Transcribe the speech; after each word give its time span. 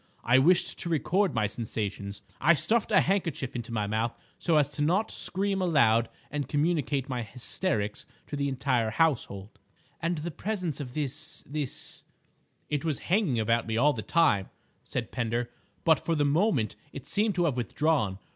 I 0.23 0.39
wished 0.39 0.79
to 0.79 0.89
record 0.89 1.35
my 1.35 1.45
sensations. 1.45 2.23
I 2.41 2.55
stuffed 2.55 2.91
a 2.91 3.01
handkerchief 3.01 3.55
into 3.55 3.71
my 3.71 3.85
mouth 3.85 4.15
so 4.39 4.57
as 4.57 4.79
not 4.79 5.09
to 5.09 5.13
scream 5.15 5.61
aloud 5.61 6.09
and 6.31 6.47
communicate 6.47 7.07
my 7.07 7.21
hysterics 7.21 8.07
to 8.25 8.35
the 8.35 8.49
entire 8.49 8.89
household." 8.89 9.59
"And 10.01 10.17
the 10.17 10.31
presence 10.31 10.79
of 10.79 10.95
this—this—?" 10.95 12.01
"It 12.67 12.83
was 12.83 12.97
hanging 13.13 13.39
about 13.39 13.67
me 13.67 13.77
all 13.77 13.93
the 13.93 14.01
time," 14.01 14.49
said 14.83 15.11
Pender, 15.11 15.51
"but 15.83 16.03
for 16.03 16.15
the 16.15 16.25
moment 16.25 16.75
it 16.91 17.05
seemed 17.05 17.35
to 17.35 17.45
have 17.45 17.55
withdrawn. 17.55 18.17